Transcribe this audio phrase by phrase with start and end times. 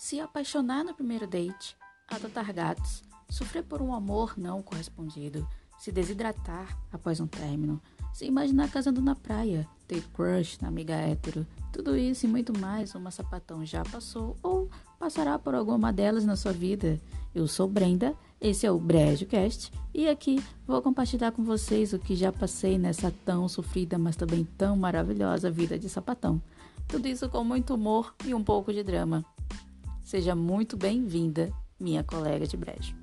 [0.00, 1.76] se apaixonar no primeiro date,
[2.08, 5.46] adotar gatos, sofrer por um amor não correspondido,
[5.78, 7.78] se desidratar após um término,
[8.10, 12.94] se imaginar casando na praia, ter crush na amiga hétero, tudo isso e muito mais
[12.94, 16.98] uma sapatão já passou ou passará por alguma delas na sua vida.
[17.34, 22.16] Eu sou Brenda, esse é o BrejoCast e aqui vou compartilhar com vocês o que
[22.16, 26.40] já passei nessa tão sofrida, mas também tão maravilhosa vida de sapatão.
[26.88, 29.22] Tudo isso com muito humor e um pouco de drama.
[30.10, 32.96] Seja muito bem-vinda, minha colega de brejo.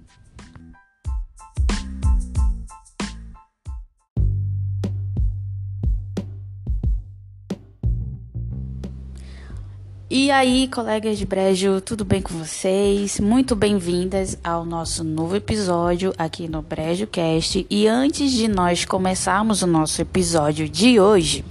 [10.10, 13.22] E aí, colegas de brejo, tudo bem com vocês?
[13.22, 17.66] Muito bem-vindas ao nosso novo episódio aqui no Brejo Cast.
[17.70, 21.46] E antes de nós começarmos o nosso episódio de hoje,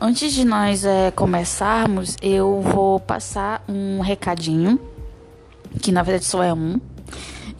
[0.00, 4.78] Antes de nós é, começarmos, eu vou passar um recadinho,
[5.82, 6.78] que na verdade só é um.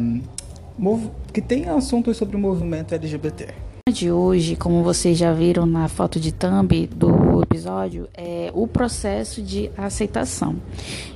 [1.33, 3.48] que tem assuntos sobre o movimento LGBT.
[3.91, 9.41] De hoje, como vocês já viram na foto de thumb do episódio, é o processo
[9.41, 10.56] de aceitação.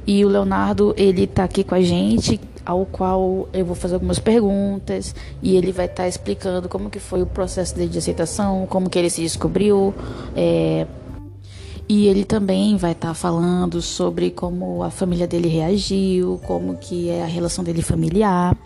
[0.07, 4.19] E o Leonardo, ele tá aqui com a gente, ao qual eu vou fazer algumas
[4.19, 8.89] perguntas e ele vai estar tá explicando como que foi o processo de aceitação, como
[8.89, 9.95] que ele se descobriu,
[10.37, 10.87] é,
[11.89, 17.09] e ele também vai estar tá falando sobre como a família dele reagiu, como que
[17.09, 18.57] é a relação dele familiar.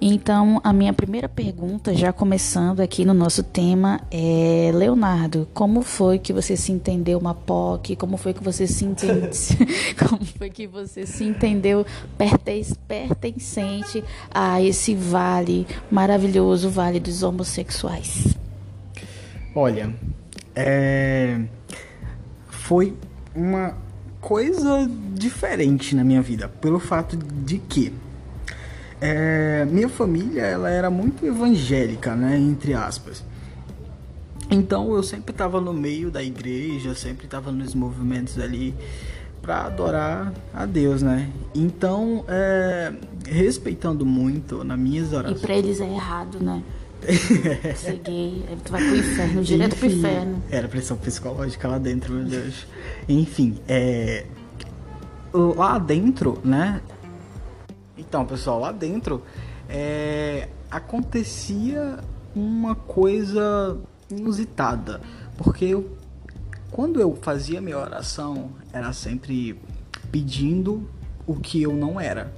[0.00, 6.20] Então, a minha primeira pergunta, já começando aqui no nosso tema, é Leonardo, como foi
[6.20, 7.96] que você se entendeu uma POC?
[7.96, 9.28] Como foi que você se entende...
[9.98, 11.84] como foi que você se entendeu
[12.16, 18.36] pertencente a esse vale maravilhoso, vale dos homossexuais?
[19.52, 19.92] Olha,
[20.54, 21.40] é
[22.68, 22.92] foi
[23.34, 23.74] uma
[24.20, 27.90] coisa diferente na minha vida, pelo fato de que
[29.00, 33.24] é, minha família ela era muito evangélica, né, entre aspas.
[34.50, 38.74] Então eu sempre estava no meio da igreja, sempre estava nos movimentos ali
[39.40, 41.30] para adorar a Deus, né?
[41.54, 42.92] Então, é,
[43.26, 45.38] respeitando muito nas minhas orações.
[45.38, 46.62] E para eles é errado, né?
[47.76, 50.42] Ser gay, tu vai pro inferno, direto Enfim, pro inferno.
[50.50, 52.66] Era pressão psicológica lá dentro, meu Deus.
[53.08, 54.26] Enfim, é.
[55.32, 56.80] Lá dentro, né?
[57.96, 59.22] Então, pessoal, lá dentro
[59.68, 60.48] é...
[60.70, 61.98] acontecia
[62.34, 63.78] uma coisa
[64.10, 65.00] inusitada.
[65.36, 65.96] Porque eu,
[66.70, 69.60] quando eu fazia minha oração, era sempre
[70.10, 70.88] pedindo
[71.26, 72.32] o que eu não era.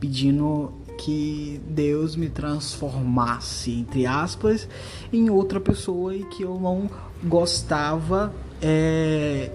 [0.00, 4.68] Pedindo que Deus me transformasse, entre aspas,
[5.12, 6.88] em outra pessoa e que eu não
[7.22, 9.50] gostava é,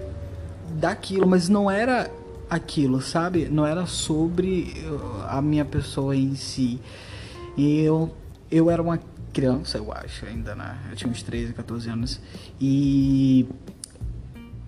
[0.78, 2.10] daquilo, mas não era
[2.48, 3.48] aquilo, sabe?
[3.48, 6.80] Não era sobre uh, a minha pessoa em si.
[7.56, 8.14] E eu,
[8.50, 9.00] eu era uma
[9.32, 10.78] criança, eu acho, ainda, né?
[10.90, 12.20] Eu tinha uns 13, 14 anos.
[12.60, 13.46] E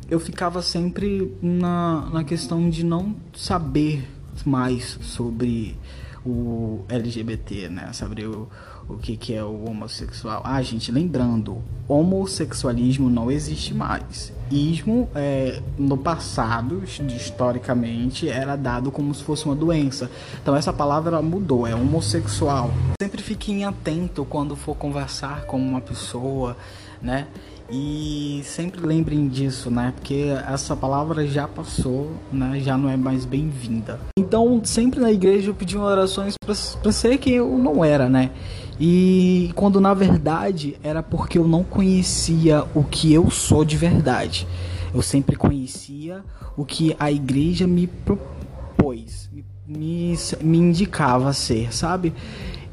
[0.08, 4.08] eu ficava sempre na, na questão de não saber
[4.44, 5.76] mais sobre
[6.24, 7.92] o LGBT, né?
[7.92, 8.48] Saber o,
[8.88, 10.42] o que, que é o homossexual.
[10.44, 14.32] Ah, gente, lembrando, homossexualismo não existe mais.
[14.50, 20.10] Ismo, é, no passado, historicamente, era dado como se fosse uma doença.
[20.42, 22.70] Então essa palavra mudou, é homossexual.
[23.00, 26.56] Sempre fiquem atento quando for conversar com uma pessoa,
[27.00, 27.26] né?
[27.74, 29.94] E sempre lembrem disso, né?
[29.96, 32.60] Porque essa palavra já passou, né?
[32.60, 33.98] Já não é mais bem-vinda.
[34.18, 38.30] Então, sempre na igreja eu pedi orações para ser quem eu não era, né?
[38.78, 44.46] E quando na verdade era porque eu não conhecia o que eu sou de verdade.
[44.94, 46.22] Eu sempre conhecia
[46.54, 52.12] o que a igreja me propôs, me me, indicava ser, sabe?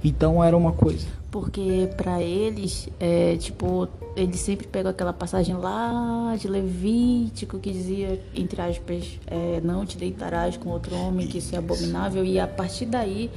[0.03, 1.07] Então era uma coisa.
[1.31, 3.87] Porque para eles, é, tipo,
[4.19, 9.97] eles sempre pegam aquela passagem lá de Levítico que dizia, entre aspas, é, não te
[9.97, 13.29] deitarás com outro homem, que isso é abominável, e a partir daí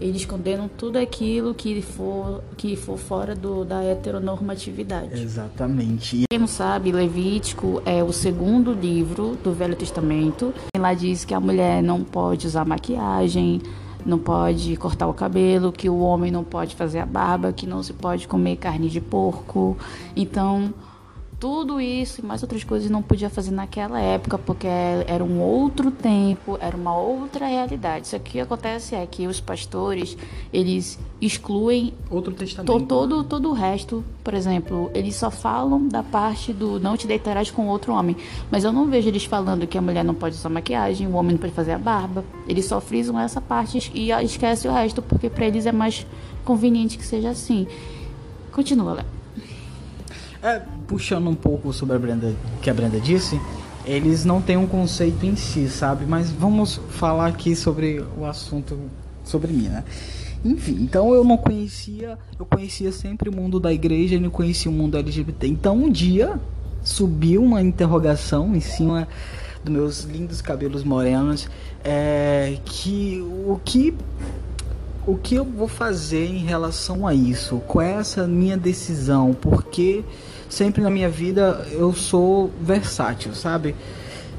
[0.00, 5.20] eles condenam tudo aquilo que for, que for fora do, da heteronormatividade.
[5.20, 6.24] Exatamente.
[6.30, 10.54] Quem não sabe, Levítico é o segundo livro do Velho Testamento.
[10.76, 13.60] Lá diz que a mulher não pode usar maquiagem,
[14.04, 17.82] não pode cortar o cabelo, que o homem não pode fazer a barba, que não
[17.82, 19.76] se pode comer carne de porco.
[20.16, 20.72] Então,
[21.40, 25.90] tudo isso e mais outras coisas não podia fazer naquela época porque era um outro
[25.90, 28.06] tempo, era uma outra realidade.
[28.06, 30.18] Isso aqui acontece é que os pastores,
[30.52, 32.78] eles excluem outro testamento.
[32.78, 37.06] To, todo todo o resto, por exemplo, eles só falam da parte do não te
[37.06, 38.14] deitarás com outro homem,
[38.50, 41.32] mas eu não vejo eles falando que a mulher não pode usar maquiagem, o homem
[41.32, 42.22] não pode fazer a barba.
[42.46, 46.06] Eles só frisam essa parte e esquecem o resto porque para eles é mais
[46.44, 47.66] conveniente que seja assim.
[48.52, 49.19] Continua, Léo.
[50.42, 53.38] É, puxando um pouco sobre a Brenda, que a Brenda disse,
[53.84, 56.06] eles não têm um conceito em si, sabe?
[56.06, 58.78] Mas vamos falar aqui sobre o assunto
[59.24, 59.84] sobre mim, né?
[60.44, 64.70] Enfim, então eu não conhecia, eu conhecia sempre o mundo da igreja e não conhecia
[64.70, 65.46] o mundo LGBT.
[65.46, 66.40] Então um dia
[66.82, 69.06] subiu uma interrogação em cima
[69.62, 71.48] dos meus lindos cabelos morenos,
[71.84, 73.94] é, que o que
[75.06, 77.62] o que eu vou fazer em relação a isso?
[77.66, 79.34] Qual é essa minha decisão?
[79.34, 80.04] Porque
[80.48, 83.74] sempre na minha vida eu sou versátil, sabe?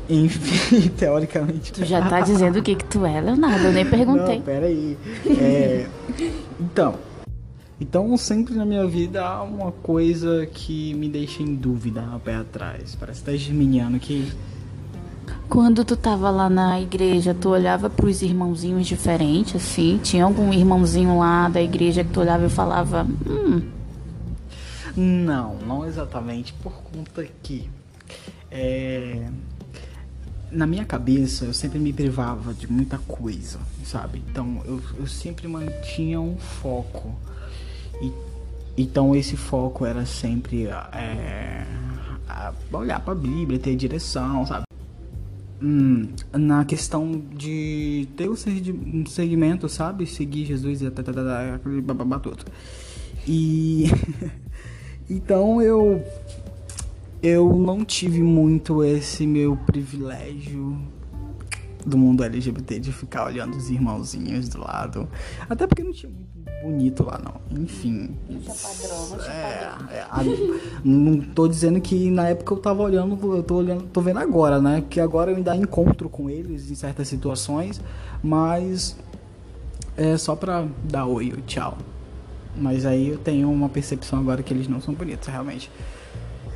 [0.09, 1.71] Enfim, teoricamente.
[1.71, 3.65] Tu já tá dizendo o que que tu é, Leonardo?
[3.65, 4.37] Eu nem perguntei.
[4.37, 4.97] Não, peraí.
[5.25, 5.87] É,
[6.59, 6.95] então,
[7.79, 12.35] então sempre na minha vida há uma coisa que me deixa em dúvida, a pé
[12.35, 12.95] atrás.
[12.99, 14.31] Parece que tá germiniano que
[15.51, 19.99] quando tu tava lá na igreja, tu olhava pros irmãozinhos diferentes, assim?
[20.01, 23.61] Tinha algum irmãozinho lá da igreja que tu olhava e falava, hum.
[24.95, 27.69] Não, não exatamente, por conta que.
[28.49, 29.27] É,
[30.49, 34.23] na minha cabeça eu sempre me privava de muita coisa, sabe?
[34.29, 37.13] Então eu, eu sempre mantinha um foco.
[38.01, 38.13] E,
[38.77, 41.65] então esse foco era sempre é,
[42.71, 44.63] olhar para a Bíblia, ter direção, sabe?
[45.61, 50.05] Hum, na questão de ter um segmento, sabe?
[50.05, 52.45] Seguir Jesus e aquele bababá todo.
[53.27, 53.85] E
[55.09, 56.03] então eu
[57.21, 60.81] eu não tive muito esse meu privilégio
[61.85, 65.07] do mundo LGBT de ficar olhando os irmãozinhos do lado.
[65.49, 67.61] Até porque não tinha muito bonito lá, não.
[67.61, 68.15] Enfim.
[68.29, 70.21] Isso é padrão, não é, é, a,
[70.83, 74.61] Não tô dizendo que na época eu tava olhando, eu tô olhando, tô vendo agora,
[74.61, 74.83] né?
[74.89, 77.81] Que agora eu ainda encontro com eles em certas situações,
[78.23, 78.95] mas
[79.97, 81.77] é só pra dar oi, tchau.
[82.55, 85.71] Mas aí eu tenho uma percepção agora que eles não são bonitos, realmente.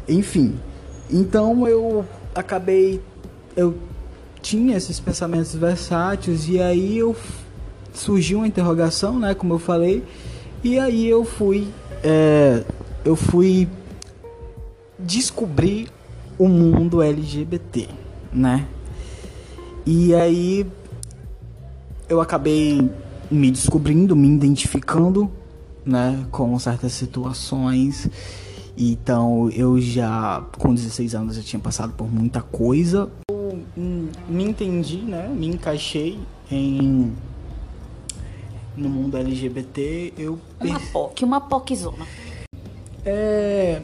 [0.07, 0.55] Enfim.
[1.09, 3.01] Então eu acabei
[3.55, 3.77] eu
[4.41, 7.15] tinha esses pensamentos versáteis e aí eu
[7.95, 10.03] surgiu uma interrogação, né, como eu falei,
[10.63, 11.67] e aí eu fui,
[12.03, 12.63] é,
[13.03, 13.67] eu fui
[14.97, 15.89] descobrir
[16.37, 17.87] o mundo LGBT,
[18.33, 18.67] né?
[19.85, 20.65] E aí
[22.09, 22.89] eu acabei
[23.29, 25.31] me descobrindo, me identificando,
[25.85, 28.09] né, com certas situações.
[28.77, 33.09] Então eu já com 16 anos já tinha passado por muita coisa.
[33.29, 35.29] Eu hum, me entendi, né?
[35.29, 36.19] Me encaixei
[36.51, 37.13] em
[38.77, 40.39] no mundo LGBT, eu.
[40.59, 42.05] Uma POC, uma POCzona.
[43.05, 43.81] É.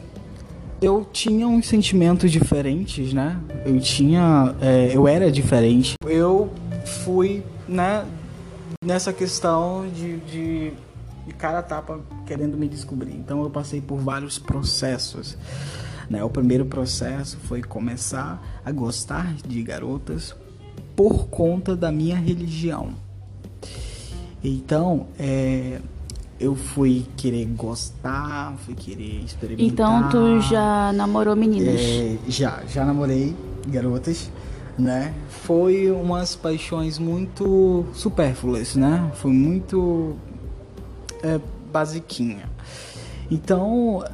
[0.80, 3.40] Eu tinha uns sentimentos diferentes, né?
[3.64, 4.54] Eu tinha.
[4.60, 5.94] É, eu era diferente.
[6.04, 6.50] Eu
[6.84, 8.04] fui, né?
[8.84, 10.72] Nessa questão de, de,
[11.24, 13.14] de cara tapa querendo me descobrir.
[13.14, 15.38] Então eu passei por vários processos.
[16.10, 16.22] Né?
[16.24, 20.34] O primeiro processo foi começar a gostar de garotas
[20.96, 22.94] por conta da minha religião.
[24.44, 25.80] Então, é,
[26.40, 29.66] eu fui querer gostar, fui querer experimentar.
[29.66, 31.80] Então, tu já namorou meninas?
[31.80, 33.36] É, já, já namorei
[33.68, 34.28] garotas,
[34.76, 35.14] né?
[35.28, 39.12] Foi umas paixões muito supérfluas, né?
[39.14, 40.16] Foi muito
[41.22, 41.40] é,
[41.72, 42.50] basiquinha.
[43.30, 44.04] Então,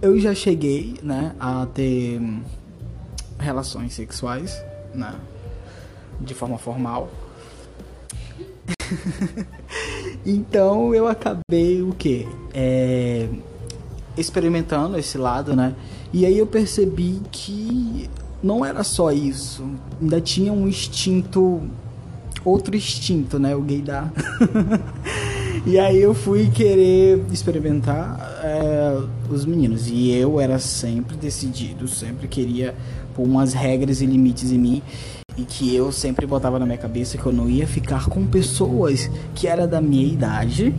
[0.00, 2.20] eu já cheguei, né, a ter
[3.38, 4.58] relações sexuais,
[4.94, 5.14] né?
[6.18, 7.10] De forma formal
[10.24, 12.26] então eu acabei o que?
[12.52, 13.28] É,
[14.16, 15.74] experimentando esse lado, né?
[16.12, 18.08] E aí eu percebi que
[18.42, 19.64] não era só isso,
[20.00, 21.62] ainda tinha um instinto
[22.44, 23.56] outro instinto, né?
[23.56, 24.12] O gaydar.
[25.66, 28.98] e aí eu fui querer experimentar é,
[29.30, 29.88] os meninos.
[29.88, 32.74] E eu era sempre decidido, sempre queria
[33.14, 34.82] pôr umas regras e limites em mim.
[35.36, 39.10] E que eu sempre botava na minha cabeça que eu não ia ficar com pessoas
[39.34, 40.74] que era da minha idade.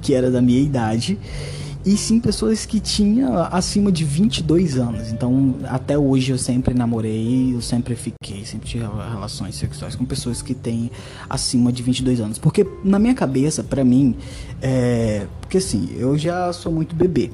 [0.00, 1.18] Que era da minha idade
[1.86, 5.12] e sim pessoas que tinham acima de 22 anos.
[5.12, 10.42] Então, até hoje eu sempre namorei, eu sempre fiquei, sempre tive relações sexuais com pessoas
[10.42, 10.90] que têm
[11.30, 12.38] acima de 22 anos.
[12.38, 14.16] Porque na minha cabeça, para mim,
[14.60, 15.28] é.
[15.40, 17.30] Porque assim, eu já sou muito bebê,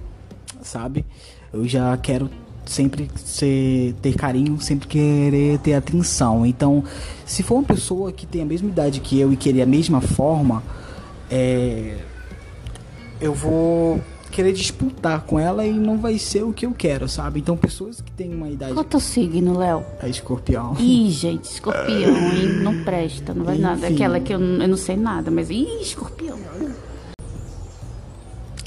[0.61, 1.07] sabe?
[1.51, 2.29] Eu já quero
[2.67, 6.45] sempre ser, ter carinho, sempre querer ter atenção.
[6.47, 6.85] Então,
[7.27, 10.01] se for uma pessoa que tem a mesma idade que eu e querer a mesma
[10.01, 10.63] forma,
[11.31, 11.99] é,
[13.21, 14.01] eu vou
[14.31, 17.41] querer disputar com ela e não vai ser o que eu quero, sabe?
[17.41, 18.73] Então, pessoas que têm uma idade.
[18.73, 19.85] Qual é teu signo, Léo?
[20.03, 20.75] É escorpião.
[20.79, 22.49] Ih, gente, escorpião, hein?
[22.63, 23.63] Não presta, não vai Enfim.
[23.63, 23.87] nada.
[23.87, 25.51] Aquela que eu, eu não sei nada, mas.
[25.51, 26.39] Ih, escorpião.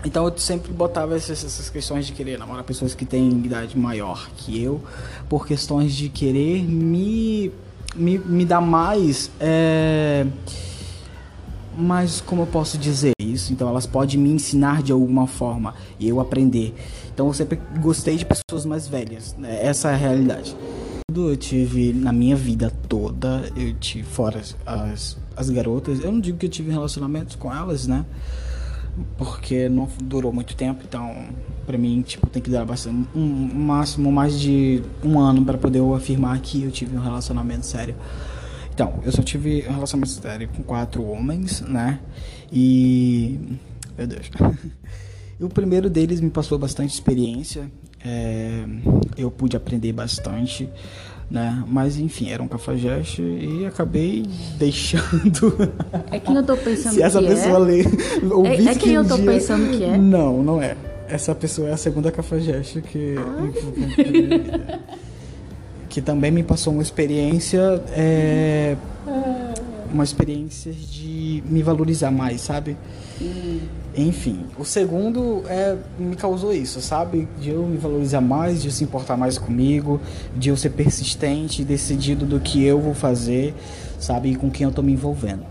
[0.06, 4.30] Então eu sempre botava essas, essas, questões de querer namorar pessoas que têm idade maior
[4.38, 4.82] que eu,
[5.28, 7.52] por questões de querer me,
[7.96, 9.32] me, me dar mais.
[9.40, 10.26] É
[11.78, 13.52] mas como eu posso dizer isso?
[13.52, 16.74] Então elas podem me ensinar de alguma forma e eu aprender.
[17.14, 19.36] Então eu sempre gostei de pessoas mais velhas.
[19.38, 19.60] Né?
[19.62, 20.56] Essa é a realidade.
[21.14, 26.04] Eu tive na minha vida toda, eu tive fora as, as garotas.
[26.04, 28.06] Eu não digo que eu tive relacionamentos com elas, né?
[29.18, 31.28] Porque não durou muito tempo, então
[31.66, 35.58] para mim tipo tem que durar bastante um, um máximo mais de um ano para
[35.58, 37.96] poder eu afirmar que eu tive um relacionamento sério.
[38.76, 42.02] Então, eu só tive um relacionamento sério com quatro homens, né?
[42.52, 43.40] E.
[43.98, 44.30] Meu Deus.
[45.38, 47.70] E o primeiro deles me passou bastante experiência.
[48.02, 48.64] É...
[49.18, 50.70] eu pude aprender bastante,
[51.30, 51.64] né?
[51.68, 54.26] Mas enfim, era um cafajeste e acabei
[54.58, 55.74] deixando.
[56.12, 57.60] É quem eu tô pensando Se essa que pessoa é.
[57.60, 57.86] ler.
[58.46, 59.26] É, é quem eu tô dia...
[59.26, 59.98] pensando que é?
[59.98, 60.76] Não, não é.
[61.08, 63.16] Essa pessoa é a segunda cafajeste que.
[63.18, 64.96] Ah
[65.96, 68.76] que também me passou uma experiência é,
[69.96, 72.78] uma experiência de me valorizar mais, sabe?
[73.22, 73.60] Hum.
[73.98, 77.28] Enfim, o segundo é, me causou isso, sabe?
[77.40, 80.00] De eu me valorizar mais, de se importar mais comigo,
[80.36, 83.54] de eu ser persistente, decidido do que eu vou fazer,
[83.98, 84.32] sabe?
[84.32, 85.46] E com quem eu tô me envolvendo.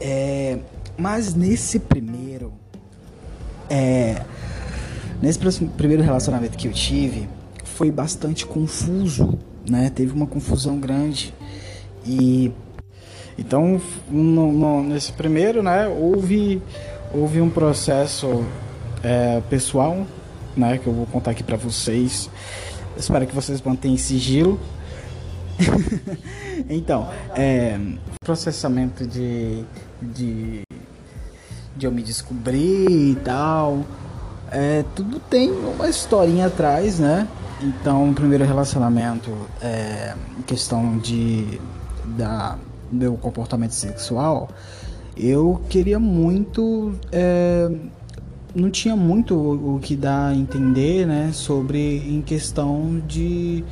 [0.00, 0.58] É,
[0.96, 2.52] mas nesse primeiro.
[3.68, 4.22] É,
[5.20, 5.38] nesse
[5.76, 7.28] primeiro relacionamento que eu tive,
[7.64, 9.90] foi bastante confuso, né?
[9.90, 11.34] Teve uma confusão grande
[12.06, 12.52] e
[13.38, 13.80] então
[14.10, 15.86] no, no, nesse primeiro, né?
[15.86, 16.62] Houve
[17.12, 18.44] houve um processo
[19.02, 20.06] é, pessoal,
[20.56, 20.78] né?
[20.78, 22.28] Que eu vou contar aqui para vocês.
[22.96, 24.58] Espero que vocês mantenham sigilo.
[26.68, 27.78] então, é,
[28.20, 29.64] processamento de,
[30.00, 30.62] de
[31.78, 33.84] de eu me descobrir e tal.
[34.50, 37.28] É, tudo tem uma historinha atrás, né?
[37.62, 39.30] Então, o primeiro relacionamento,
[39.60, 40.14] é,
[40.46, 41.60] questão de
[42.04, 42.58] da
[42.90, 44.48] meu comportamento sexual,
[45.16, 47.70] eu queria muito, é,
[48.54, 53.64] não tinha muito o que dar a entender, né, sobre em questão de,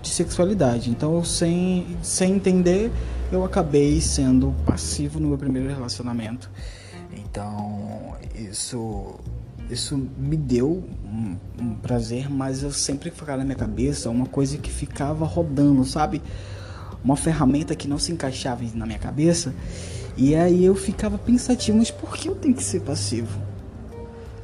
[0.00, 0.90] de sexualidade.
[0.90, 2.90] Então, sem sem entender,
[3.32, 6.50] eu acabei sendo passivo no meu primeiro relacionamento.
[7.16, 9.18] Então, isso
[9.70, 14.58] isso me deu um, um, prazer, mas eu sempre ficava na minha cabeça uma coisa
[14.58, 16.20] que ficava rodando, sabe?
[17.04, 19.54] Uma ferramenta que não se encaixava na minha cabeça.
[20.16, 23.38] E aí eu ficava pensativo, mas por que eu tenho que ser passivo?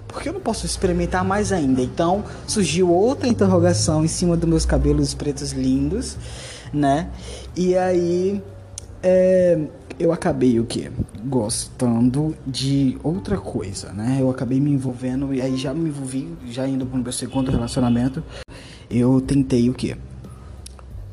[0.07, 1.81] Por que eu não posso experimentar mais ainda?
[1.81, 6.17] Então surgiu outra interrogação em cima dos meus cabelos pretos lindos,
[6.73, 7.09] né?
[7.57, 8.43] E aí
[9.02, 9.59] é,
[9.99, 10.90] eu acabei o que?
[11.25, 14.19] Gostando de outra coisa, né?
[14.21, 18.23] Eu acabei me envolvendo e aí já me envolvi, já indo pro meu segundo relacionamento,
[18.90, 19.97] eu tentei o que?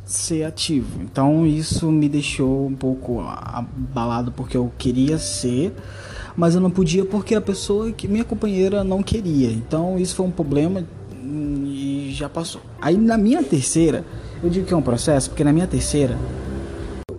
[0.08, 1.02] Ser ativo.
[1.02, 5.74] Então isso me deixou um pouco abalado porque eu queria ser,
[6.34, 9.52] mas eu não podia porque a pessoa que minha companheira não queria.
[9.52, 10.86] Então isso foi um problema
[11.22, 12.62] e já passou.
[12.82, 14.06] Aí na minha terceira,
[14.42, 16.18] eu digo que é um processo, porque na minha terceira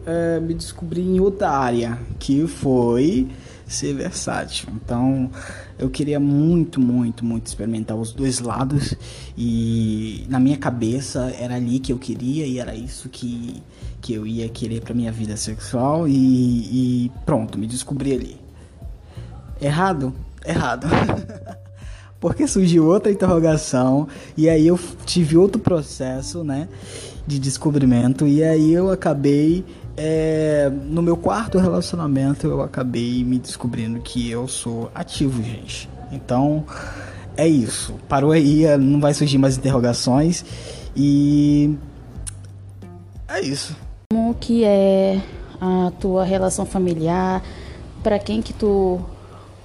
[0.07, 3.29] é, me descobri em outra área, que foi
[3.69, 4.69] ser versátil.
[4.75, 5.31] Então,
[5.79, 8.95] eu queria muito, muito, muito experimentar os dois lados
[9.37, 13.63] e na minha cabeça era ali que eu queria e era isso que,
[14.01, 18.41] que eu ia querer para minha vida sexual e, e pronto, me descobri ali.
[19.61, 20.15] Errado?
[20.45, 20.87] Errado.
[22.21, 26.69] Porque surgiu outra interrogação e aí eu tive outro processo, né,
[27.25, 29.65] de descobrimento e aí eu acabei
[30.01, 35.91] é, no meu quarto relacionamento eu acabei me descobrindo que eu sou ativo, gente.
[36.13, 36.65] Então
[37.37, 37.95] é isso.
[38.09, 40.45] Parou aí, não vai surgir mais interrogações
[40.95, 41.77] e
[43.27, 43.77] é isso.
[44.13, 45.21] Como que é
[45.61, 47.43] a tua relação familiar?
[48.01, 49.01] Para quem que tu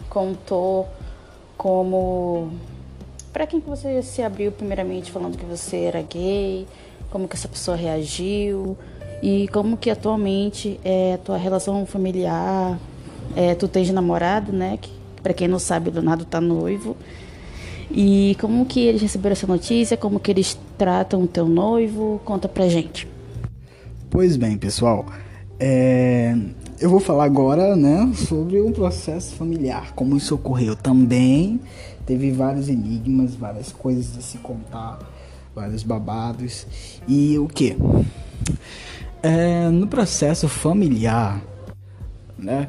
[0.09, 0.89] contou
[1.55, 2.51] como
[3.31, 6.67] para quem que você se abriu primeiramente falando que você era gay?
[7.11, 8.75] Como que essa pessoa reagiu?
[9.24, 12.77] E como que atualmente é tua relação familiar?
[13.38, 14.77] É, tu tens namorado, né?
[14.82, 14.92] Que,
[15.24, 16.98] para quem não sabe, o Leonardo tá noivo.
[17.89, 19.96] E como que eles receberam essa notícia?
[19.96, 22.20] Como que eles tratam o teu noivo?
[22.25, 23.08] Conta pra gente.
[24.10, 25.06] Pois bem, pessoal.
[25.58, 26.36] É,
[26.77, 31.62] eu vou falar agora, né, sobre um processo familiar, como isso ocorreu também.
[32.06, 35.00] Teve vários enigmas, várias coisas a se contar,
[35.56, 36.68] vários babados.
[37.08, 37.77] E o que?
[39.24, 41.42] É, no processo familiar,
[42.38, 42.68] né,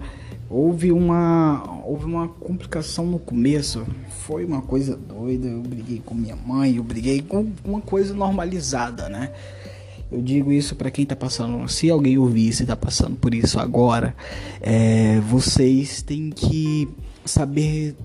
[0.48, 3.84] houve uma, houve uma complicação no começo.
[4.20, 5.48] Foi uma coisa doida.
[5.48, 9.32] Eu briguei com minha mãe, eu briguei com uma coisa normalizada, né?
[10.12, 11.68] Eu digo isso para quem tá passando.
[11.68, 14.14] Se alguém ouvir se tá passando por isso agora,
[14.60, 16.88] é, vocês têm que
[17.24, 17.96] saber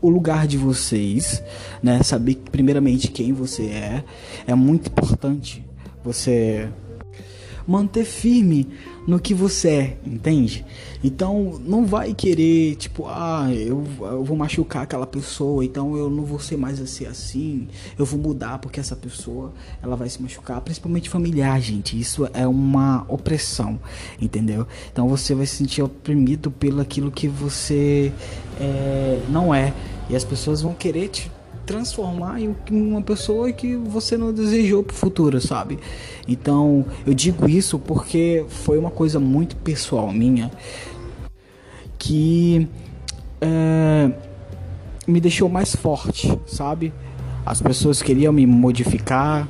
[0.00, 1.42] o lugar de vocês,
[1.82, 2.02] né?
[2.02, 4.04] Saber primeiramente quem você é.
[4.46, 5.62] É muito importante
[6.02, 6.70] você
[7.68, 8.66] manter firme
[9.06, 10.64] no que você é, entende?
[11.04, 16.24] Então não vai querer, tipo, ah, eu, eu vou machucar aquela pessoa, então eu não
[16.24, 20.60] vou ser mais assim assim, eu vou mudar porque essa pessoa ela vai se machucar,
[20.62, 21.98] principalmente familiar, gente.
[21.98, 23.78] Isso é uma opressão,
[24.18, 24.66] entendeu?
[24.90, 28.10] Então você vai se sentir oprimido pelo aquilo que você
[28.58, 29.74] é, não é.
[30.08, 31.30] E as pessoas vão querer te
[31.68, 35.78] transformar em uma pessoa que você não desejou pro futuro, sabe?
[36.26, 40.50] Então, eu digo isso porque foi uma coisa muito pessoal minha
[41.98, 42.66] que
[43.38, 44.10] é,
[45.06, 46.90] me deixou mais forte, sabe?
[47.44, 49.46] As pessoas queriam me modificar.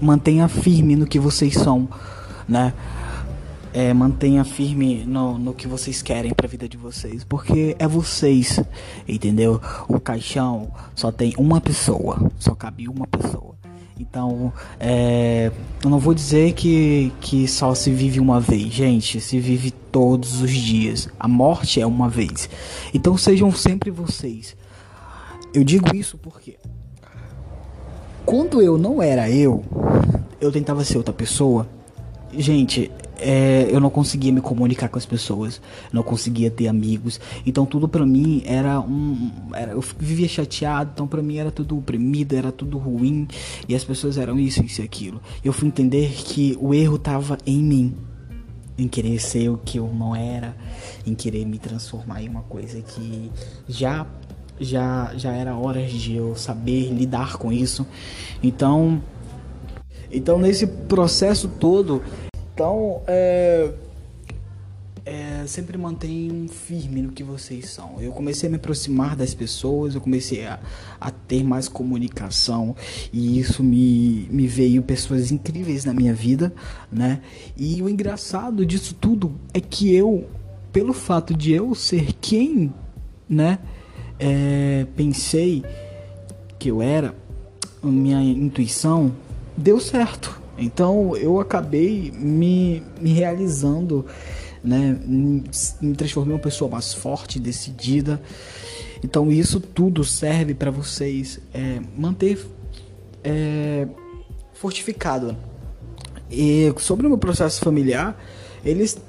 [0.00, 1.88] Mantenha firme no que vocês são,
[2.48, 2.72] né?
[3.72, 7.86] É, mantenha firme no, no que vocês querem para a vida de vocês, porque é
[7.86, 8.60] vocês,
[9.08, 9.60] entendeu?
[9.88, 13.54] O caixão só tem uma pessoa, só cabe uma pessoa.
[13.98, 15.52] Então, é,
[15.84, 20.40] eu não vou dizer que, que só se vive uma vez, gente, se vive todos
[20.40, 21.08] os dias.
[21.18, 22.48] A morte é uma vez.
[22.94, 24.56] Então, sejam sempre vocês.
[25.52, 26.56] Eu digo isso porque
[28.24, 29.64] quando eu não era eu,
[30.40, 31.68] eu tentava ser outra pessoa.
[32.32, 35.60] Gente, é, eu não conseguia me comunicar com as pessoas,
[35.92, 37.20] não conseguia ter amigos.
[37.44, 41.78] Então tudo para mim era um, era, eu vivia chateado, então para mim era tudo
[41.78, 43.28] oprimido, era tudo ruim
[43.68, 45.20] e as pessoas eram isso, isso e aquilo.
[45.44, 47.94] Eu fui entender que o erro tava em mim,
[48.78, 50.56] em querer ser o que eu não era,
[51.06, 53.30] em querer me transformar em uma coisa que
[53.68, 54.06] já
[54.58, 57.86] já já era hora de eu saber lidar com isso.
[58.42, 59.02] Então
[60.10, 62.02] então nesse processo todo
[62.60, 63.70] então, é,
[65.06, 67.98] é, sempre mantenham firme no que vocês são.
[67.98, 70.60] Eu comecei a me aproximar das pessoas, eu comecei a,
[71.00, 72.76] a ter mais comunicação
[73.10, 76.52] e isso me, me veio pessoas incríveis na minha vida,
[76.92, 77.22] né?
[77.56, 80.28] E o engraçado disso tudo é que eu,
[80.70, 82.74] pelo fato de eu ser quem,
[83.26, 83.58] né?
[84.18, 85.64] É, pensei
[86.58, 87.14] que eu era,
[87.82, 89.16] minha intuição
[89.56, 94.04] deu certo então eu acabei me, me realizando,
[94.62, 94.98] né?
[95.06, 98.20] Me transformei em uma pessoa mais forte, decidida.
[99.02, 102.46] Então isso tudo serve para vocês é, manter
[103.24, 103.88] é,
[104.52, 105.36] fortificado.
[106.30, 108.22] E sobre o meu processo familiar,
[108.64, 109.00] eles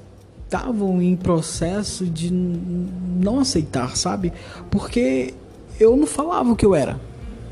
[0.45, 4.33] estavam em processo de não aceitar, sabe?
[4.69, 5.33] Porque
[5.79, 6.99] eu não falava o que eu era.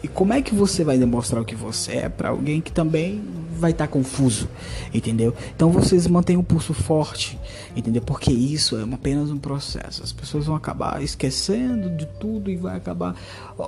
[0.01, 3.21] E como é que você vai demonstrar o que você é para alguém que também
[3.59, 4.47] vai estar tá confuso,
[4.93, 5.35] entendeu?
[5.53, 7.37] Então vocês mantenham o pulso forte,
[7.75, 8.01] entendeu?
[8.01, 10.01] Porque isso é apenas um processo.
[10.01, 13.15] As pessoas vão acabar esquecendo de tudo e vai acabar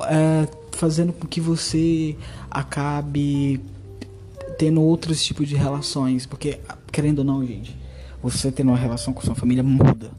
[0.09, 2.15] é, fazendo com que você
[2.49, 3.59] acabe
[4.57, 6.59] tendo outros tipos de relações, porque
[6.91, 7.75] querendo ou não, gente,
[8.23, 10.11] você tendo uma relação com sua família muda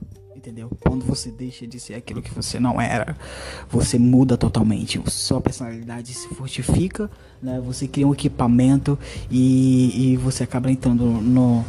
[0.42, 0.68] entendeu?
[0.80, 3.16] Quando você deixa de ser aquilo que você não era,
[3.70, 5.00] você muda totalmente.
[5.06, 7.08] Sua personalidade se fortifica,
[7.40, 7.62] né?
[7.64, 8.98] Você cria um equipamento
[9.30, 11.64] e, e você acaba entrando no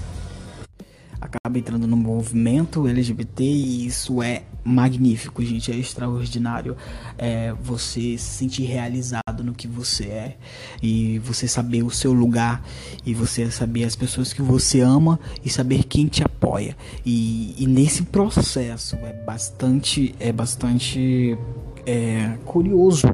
[1.23, 6.75] acaba entrando no movimento LGBT e isso é magnífico, gente, é extraordinário.
[7.17, 10.37] É você se sentir realizado no que você é
[10.81, 12.63] e você saber o seu lugar
[13.05, 16.75] e você saber as pessoas que você ama e saber quem te apoia.
[17.05, 21.37] E, e nesse processo é bastante é bastante
[21.85, 23.07] é, curioso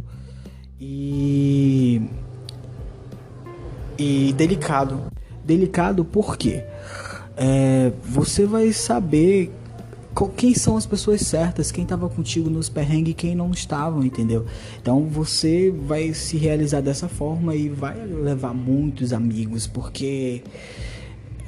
[0.80, 2.02] e
[3.98, 5.12] e delicado.
[5.44, 6.64] Delicado porque
[7.42, 9.50] é, você vai saber
[10.36, 14.46] quem são as pessoas certas, quem estava contigo nos perrengues e quem não estavam, entendeu?
[14.82, 20.44] Então você vai se realizar dessa forma e vai levar muitos amigos, porque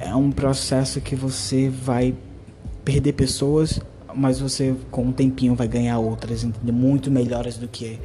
[0.00, 2.14] é um processo que você vai
[2.82, 3.78] perder pessoas,
[4.14, 6.72] mas você com um tempinho vai ganhar outras, entendeu?
[6.74, 8.00] Muito melhores do que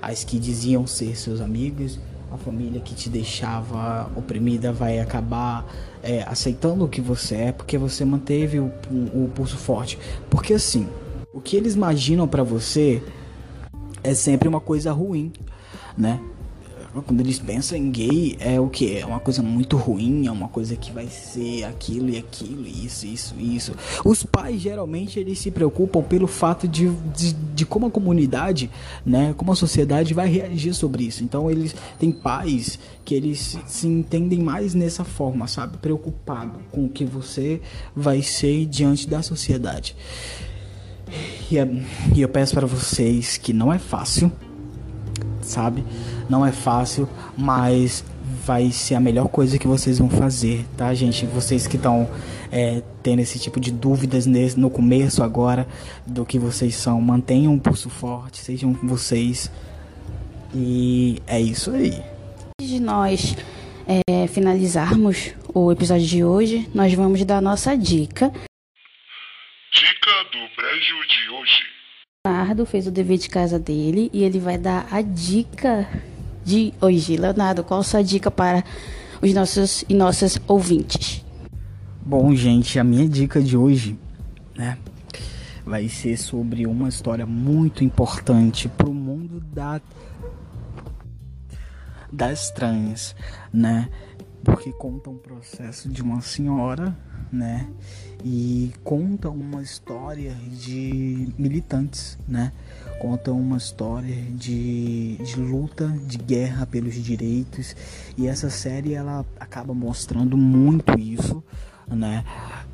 [0.00, 1.98] as que diziam ser seus amigos
[2.34, 5.64] a família que te deixava oprimida vai acabar
[6.02, 9.98] é, aceitando o que você é porque você manteve o, o, o pulso forte.
[10.28, 10.88] Porque assim,
[11.32, 13.02] o que eles imaginam para você
[14.02, 15.32] é sempre uma coisa ruim,
[15.96, 16.20] né?
[17.02, 18.98] Quando eles pensam em gay, é o que?
[18.98, 23.06] É uma coisa muito ruim, é uma coisa que vai ser aquilo e aquilo, isso,
[23.06, 23.72] isso, isso.
[24.04, 28.70] Os pais geralmente eles se preocupam pelo fato de, de, de como a comunidade,
[29.04, 31.24] né, como a sociedade vai reagir sobre isso.
[31.24, 35.76] Então eles têm pais que eles se, entendem mais nessa forma, sabe?
[35.78, 37.60] Preocupado com o que você
[37.94, 39.96] vai ser diante da sociedade.
[41.50, 41.56] E,
[42.16, 44.32] e eu peço para vocês que não é fácil,
[45.42, 45.84] sabe?
[46.28, 48.04] Não é fácil, mas
[48.44, 51.26] vai ser a melhor coisa que vocês vão fazer, tá, gente?
[51.26, 52.08] Vocês que estão
[52.50, 55.66] é, tendo esse tipo de dúvidas nesse, no começo agora
[56.06, 59.50] do que vocês são, mantenham um pulso forte, sejam vocês.
[60.54, 62.02] E é isso aí.
[62.60, 63.36] Antes de nós
[64.08, 68.32] é, finalizarmos o episódio de hoje, nós vamos dar a nossa dica.
[69.72, 71.74] Dica do brejo de hoje.
[72.26, 75.86] Leonardo fez o dever de casa dele e ele vai dar a dica
[76.44, 77.16] de hoje.
[77.16, 78.62] Leonardo, qual a sua dica para
[79.22, 81.24] os nossos e nossas ouvintes?
[82.04, 83.98] Bom, gente, a minha dica de hoje,
[84.54, 84.76] né,
[85.64, 89.80] vai ser sobre uma história muito importante para o mundo da
[92.12, 93.16] das trans,
[93.52, 93.88] né?
[94.44, 96.96] Porque conta um processo de uma senhora,
[97.32, 97.68] né?
[98.22, 102.52] E conta uma história de militantes, né?
[102.98, 107.74] Conta uma história de, de luta, de guerra pelos direitos
[108.16, 111.42] e essa série ela acaba mostrando muito isso,
[111.86, 112.24] né?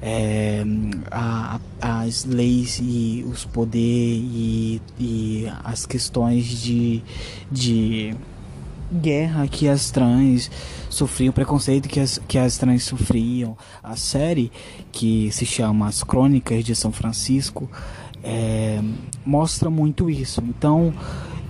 [0.00, 0.62] É,
[1.10, 7.02] a, as leis e os poderes e, e as questões de,
[7.50, 8.16] de
[8.92, 10.50] guerra que as trans
[10.88, 13.56] sofriam, preconceito que as, que as trans sofriam.
[13.82, 14.50] A série,
[14.90, 17.70] que se chama As Crônicas de São Francisco,
[18.22, 18.80] é,
[19.24, 20.42] mostra muito isso.
[20.46, 20.92] Então,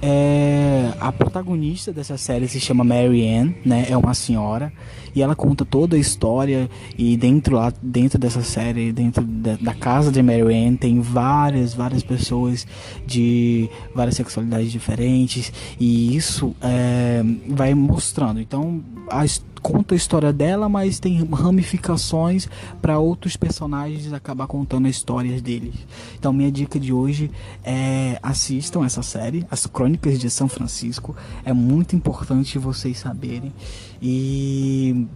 [0.02, 3.86] é, a protagonista dessa série se chama Mary Ann, né?
[3.88, 4.72] É uma senhora
[5.14, 9.74] e ela conta toda a história e dentro lá dentro dessa série, dentro da, da
[9.74, 12.66] casa de Mary Ann tem várias várias pessoas
[13.06, 18.40] de várias sexualidades diferentes e isso é, vai mostrando.
[18.40, 22.48] Então, a história conta a história dela, mas tem ramificações
[22.80, 25.74] para outros personagens acabar contando as histórias deles.
[26.18, 27.30] Então minha dica de hoje
[27.64, 31.16] é assistam essa série, As Crônicas de São Francisco.
[31.44, 33.52] É muito importante vocês saberem.
[34.00, 35.06] E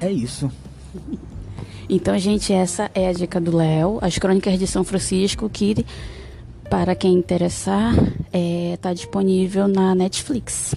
[0.00, 0.50] é isso.
[1.88, 5.84] Então, gente, essa é a dica do Léo, As Crônicas de São Francisco, que
[6.68, 10.74] para quem interessar, está é, tá disponível na Netflix.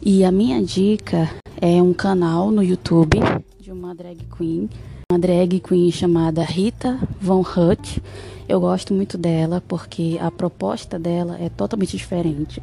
[0.00, 1.28] E a minha dica
[1.60, 3.18] é um canal no YouTube
[3.60, 4.70] de uma drag queen,
[5.10, 8.00] uma drag queen chamada Rita Von Hutt.
[8.48, 12.62] Eu gosto muito dela porque a proposta dela é totalmente diferente.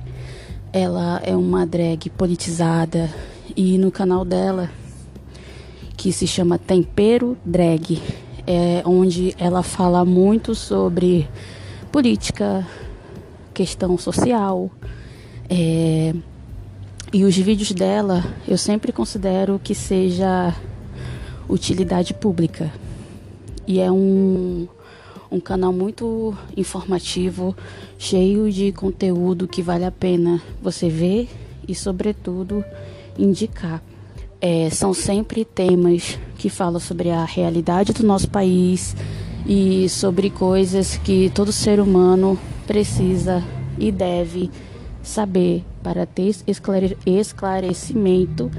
[0.71, 3.13] Ela é uma drag politizada
[3.55, 4.69] e no canal dela,
[5.97, 8.01] que se chama Tempero Drag,
[8.47, 11.27] é onde ela fala muito sobre
[11.91, 12.65] política,
[13.53, 14.71] questão social,
[15.49, 16.13] é,
[17.15, 20.54] e os vídeos dela eu sempre considero que seja
[21.47, 22.69] utilidade pública.
[23.65, 24.67] E é um,
[25.32, 27.56] um canal muito informativo,
[27.97, 31.30] cheio de conteúdo que vale a pena você ver
[31.65, 32.65] e, sobretudo,
[33.17, 33.82] indicar.
[34.41, 38.93] É, são sempre temas que falam sobre a realidade do nosso país
[39.47, 43.41] e sobre coisas que todo ser humano precisa
[43.80, 44.51] e deve
[45.05, 46.35] saber para ter
[47.05, 48.51] esclarecimento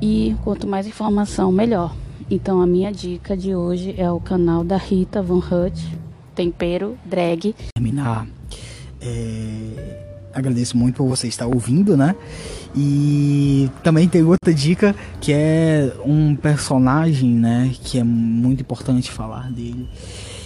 [0.00, 1.96] e quanto mais informação, melhor.
[2.30, 5.98] Então a minha dica de hoje é o canal da Rita Von Hutt,
[6.34, 7.54] Tempero Drag.
[7.74, 8.26] Terminar.
[9.00, 10.02] É...
[10.34, 12.14] Agradeço muito por você estar ouvindo, né?
[12.76, 17.72] E também tem outra dica que é um personagem, né?
[17.82, 19.88] Que é muito importante falar dele.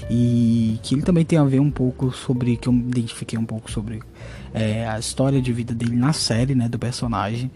[0.09, 2.56] E que ele também tem a ver um pouco sobre.
[2.56, 4.00] Que eu me identifiquei um pouco sobre
[4.52, 6.68] é, a história de vida dele na série, né?
[6.68, 7.50] Do personagem.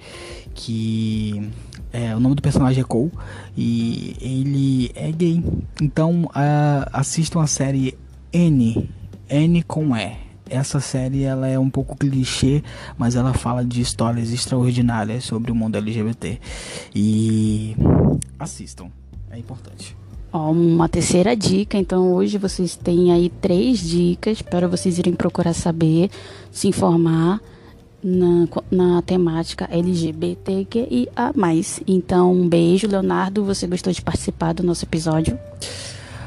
[0.55, 1.51] Que
[1.93, 3.13] é, o nome do personagem é Cole
[3.57, 5.43] e ele é gay.
[5.81, 7.97] Então uh, assistam a série
[8.33, 8.91] N,
[9.29, 10.17] N com E.
[10.51, 12.63] Essa série ela é um pouco clichê,
[12.99, 16.39] mas ela fala de histórias extraordinárias sobre o mundo LGBT.
[16.95, 17.77] E
[18.39, 18.89] assistam,
[19.31, 19.97] é importante.
[20.37, 25.53] Ó, uma terceira dica, então hoje vocês têm aí três dicas para vocês irem procurar
[25.53, 26.11] saber,
[26.51, 27.41] se informar
[28.03, 31.33] na, na temática LGBTQIA+.
[31.87, 33.45] Então, um beijo, Leonardo.
[33.45, 35.39] Você gostou de participar do nosso episódio?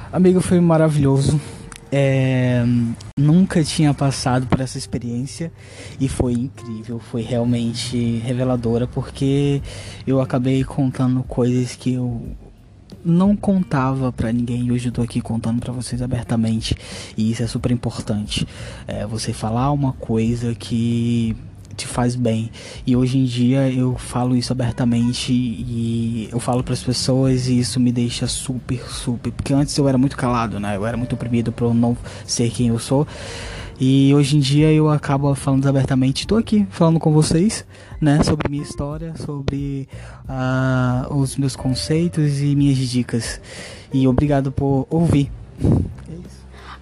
[0.09, 1.37] Amigo, foi maravilhoso.
[1.91, 2.63] É,
[3.19, 5.51] nunca tinha passado por essa experiência
[5.99, 9.61] e foi incrível, foi realmente reveladora porque
[10.05, 12.21] eu acabei contando coisas que eu
[13.07, 16.75] não contava para ninguém e hoje eu tô aqui contando para vocês abertamente
[17.17, 18.47] e isso é super importante.
[18.85, 21.35] É, você falar uma coisa que
[21.75, 22.51] te faz bem.
[22.85, 27.59] E hoje em dia eu falo isso abertamente e eu falo para as pessoas e
[27.59, 29.31] isso me deixa super, super.
[29.31, 30.75] Porque antes eu era muito calado, né?
[30.75, 33.07] Eu era muito oprimido por não ser quem eu sou.
[33.79, 36.21] E hoje em dia eu acabo falando abertamente.
[36.21, 37.63] Estou aqui falando com vocês,
[38.01, 38.23] né?
[38.23, 39.87] Sobre minha história, sobre
[40.27, 43.39] uh, os meus conceitos e minhas dicas.
[43.93, 45.31] E obrigado por ouvir.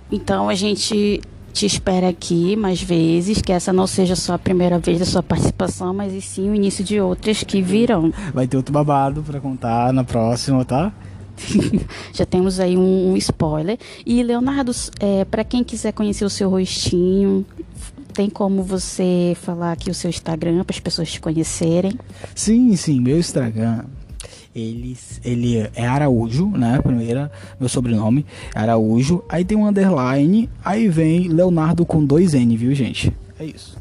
[0.09, 4.77] Então a gente te espera aqui mais vezes, que essa não seja só a primeira
[4.79, 8.11] vez da sua participação, mas e sim o início de outras que virão.
[8.33, 10.93] Vai ter outro babado para contar na próxima, tá?
[12.13, 13.77] Já temos aí um, um spoiler.
[14.05, 17.45] E Leonardo, é, para quem quiser conhecer o seu rostinho,
[18.13, 21.93] tem como você falar aqui o seu Instagram para as pessoas te conhecerem?
[22.33, 23.83] Sim, sim, meu Instagram
[24.55, 26.79] ele, ele é Araújo, né?
[26.81, 29.21] Primeira, meu sobrenome, Araújo.
[29.27, 33.11] Aí tem um underline, aí vem Leonardo com dois N, viu, gente?
[33.37, 33.77] É isso.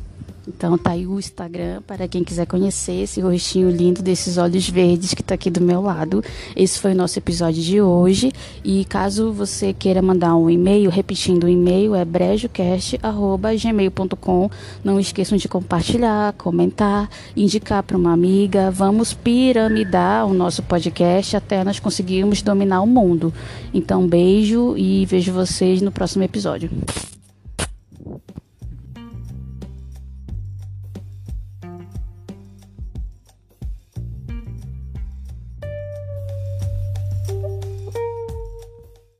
[0.47, 5.15] Então tá aí o Instagram para quem quiser conhecer esse rostinho lindo desses olhos verdes
[5.15, 6.23] que tá aqui do meu lado.
[6.55, 8.31] Esse foi o nosso episódio de hoje.
[8.63, 14.51] E caso você queira mandar um e-mail, repetindo o e-mail é brejocast@gmail.com.
[14.83, 18.71] Não esqueçam de compartilhar, comentar, indicar para uma amiga.
[18.71, 23.33] Vamos piramidar o nosso podcast até nós conseguirmos dominar o mundo.
[23.73, 26.69] Então beijo e vejo vocês no próximo episódio.